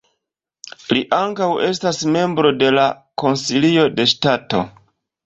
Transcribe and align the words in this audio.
Li 0.95 1.01
ankaŭ 1.17 1.49
estas 1.65 1.99
membro 2.15 2.53
de 2.63 2.71
la 2.79 2.87
Konsilio 3.25 3.85
de 4.01 4.07
Ŝtato. 4.15 4.65